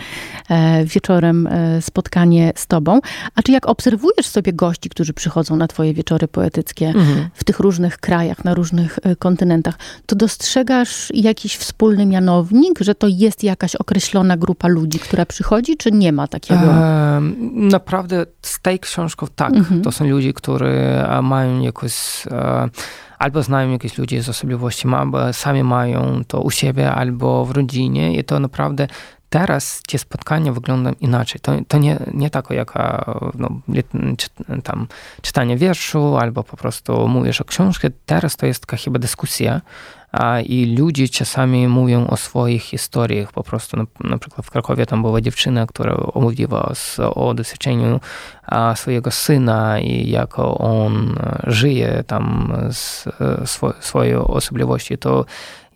[0.51, 1.49] e, wieczorem
[1.81, 3.01] spotkanie z tobą.
[3.35, 7.29] A czy jak obserwujesz sobie gości, którzy przychodzą na twoje wieczory poetyckie mhm.
[7.35, 13.45] w tych różnych krajach, na różnych kontynentach, to dostrzegasz jakiś wspólny mianownik, że to jest
[13.45, 16.06] jakaś określona grupa ludzi, która przychodzi, czy nie?
[16.07, 16.61] Nie ma takiego?
[16.61, 17.21] E,
[17.53, 19.53] naprawdę z tej książką tak.
[19.55, 19.83] Mhm.
[19.83, 20.73] To są ludzie, którzy
[21.23, 22.69] mają jakoś e,
[23.19, 28.19] albo znają jakieś ludzi z osobliwości, albo sami mają to u siebie, albo w rodzinie
[28.19, 28.89] i to naprawdę
[29.31, 31.41] teraz te spotkania wyglądają inaczej.
[31.41, 32.75] To, to nie, nie jak
[33.39, 33.51] no,
[34.65, 34.87] tam
[35.23, 37.91] czytanie wierszu, albo po prostu mówisz o książce.
[38.07, 39.61] Teraz to jest taka chyba dyskusja
[40.47, 43.33] i ludzie czasami mówią o swoich historiach.
[43.33, 46.73] Po prostu na, na przykład w Krakowie tam była dziewczyna, która omówiła
[47.15, 48.01] o doświadczeniu
[48.75, 53.09] swojego syna i jak on żyje tam z
[53.45, 54.99] swo, swojej osobliwości.
[54.99, 55.25] To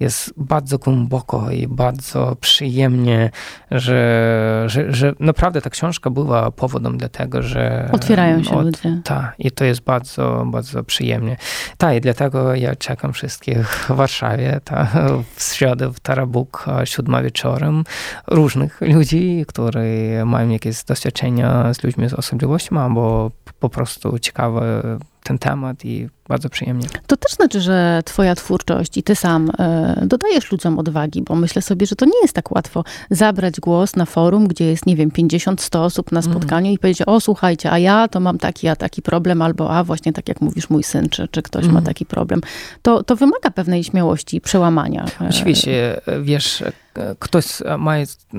[0.00, 3.30] jest bardzo głęboko i bardzo przyjemnie,
[3.70, 7.88] że, że, że naprawdę ta książka była powodem do tego, że...
[7.92, 9.00] Otwierają się od, ludzie.
[9.04, 11.36] Tak, i to jest bardzo, bardzo przyjemnie.
[11.78, 14.88] Tak, i dlatego ja czekam wszystkich w Warszawie, ta,
[15.36, 17.84] w środę w Tarabuk, siódma wieczorem,
[18.26, 19.80] różnych ludzi, którzy
[20.26, 23.30] mają jakieś doświadczenia z ludźmi z osobliwością, albo
[23.60, 24.82] po prostu ciekawe
[25.22, 26.88] ten temat i bardzo przyjemnie.
[27.06, 31.62] To też znaczy, że twoja twórczość i ty sam e, dodajesz ludziom odwagi, bo myślę
[31.62, 35.10] sobie, że to nie jest tak łatwo zabrać głos na forum, gdzie jest, nie wiem,
[35.10, 36.34] 50-100 osób na mhm.
[36.34, 36.74] spotkaniu mm.
[36.74, 40.12] i powiedzieć, o słuchajcie, a ja to mam taki, a taki problem, albo a właśnie
[40.12, 41.74] tak jak mówisz, mój syn, czy, czy ktoś mm.
[41.74, 41.86] ma mhm.
[41.94, 42.40] taki problem.
[42.82, 45.04] To, to wymaga pewnej śmiałości i przełamania.
[45.20, 46.64] E, Oczywiście, wiesz,
[47.18, 47.46] ktoś
[47.78, 47.94] ma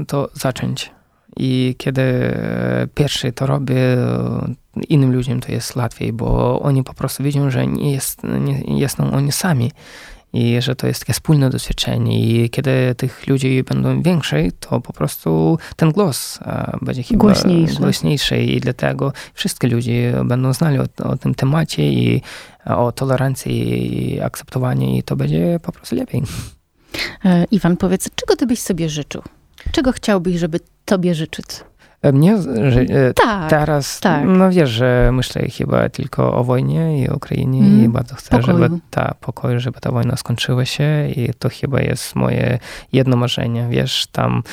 [0.08, 0.92] to zacząć.
[1.38, 2.04] I kiedy
[2.96, 3.98] pierwszy to robię,
[4.90, 8.22] innym ludziom to jest łatwiej, bo oni po prostu widzą, że nie, jest,
[8.68, 9.72] nie, są oni sami
[10.34, 14.94] i że to jest takie wspólne doświadczenie i kiedy tych ludzi będą więcej, to po
[14.94, 16.40] prostu ten głos
[16.82, 22.22] będzie chyba głośniejszy, głośniejszy i dlatego wszystkie ludzie będą znali o, o tym temacie i
[22.66, 26.24] o tolerancji i akceptowaniu i to będzie po prostu lepiej.
[27.26, 29.22] E, Iwan, powiedz, czego ty byś sobie życzył?
[29.72, 31.46] Czego chciałbyś, żeby tobie życzyć?
[32.04, 32.38] Mnie
[32.72, 34.24] że, e, tak, teraz, tak.
[34.26, 37.86] no wiesz, że myślę chyba tylko o wojnie i o Ukrainie mm.
[37.86, 38.58] i bardzo chcę, pokoju.
[38.58, 42.60] żeby ta pokoj, żeby ta wojna skończyła się i to chyba jest moje
[42.94, 44.44] jedno marzenie, wiesz, tam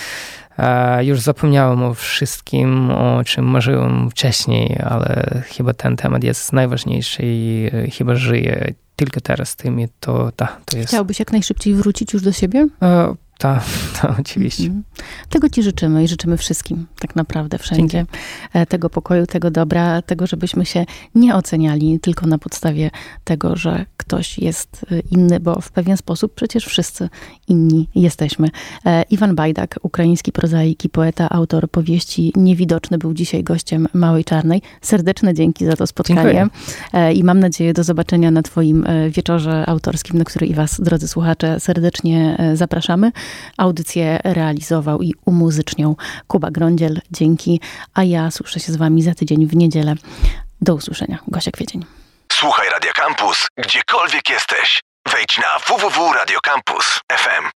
[0.58, 7.22] e, już zapomniałem o wszystkim, o czym marzyłem wcześniej, ale chyba ten temat jest najważniejszy
[7.24, 10.88] i e, chyba żyję tylko teraz tym i to, ta, to jest...
[10.88, 12.68] Chciałbyś jak najszybciej wrócić już do siebie?
[12.82, 13.64] E, tak,
[14.00, 14.64] ta, oczywiście.
[14.64, 14.84] Mhm.
[15.28, 17.98] Tego ci życzymy i życzymy wszystkim, tak naprawdę wszędzie.
[17.98, 18.12] Dzięki.
[18.52, 22.90] E, tego pokoju, tego dobra, tego, żebyśmy się nie oceniali tylko na podstawie
[23.24, 27.08] tego, że ktoś jest e, inny, bo w pewien sposób przecież wszyscy
[27.48, 28.48] inni jesteśmy.
[28.86, 34.62] E, Iwan Bajdak, ukraiński prozaik i poeta, autor powieści Niewidoczny, był dzisiaj gościem Małej Czarnej.
[34.80, 36.22] Serdeczne dzięki za to spotkanie.
[36.22, 36.48] Dziękuję.
[37.14, 41.60] I mam nadzieję do zobaczenia na twoim wieczorze autorskim, na który i was, drodzy słuchacze,
[41.60, 43.12] serdecznie zapraszamy.
[43.56, 47.00] Audycję realizował i umuzyczniał Kuba Grądziel.
[47.10, 47.60] Dzięki.
[47.94, 49.94] A ja słyszę się z wami za tydzień w niedzielę.
[50.60, 51.18] Do usłyszenia.
[51.28, 51.84] Gosia Kwiecień.
[52.32, 54.80] Słuchaj Radio Campus, gdziekolwiek jesteś.
[55.12, 57.50] Wejdź na www.radiocampus.fm.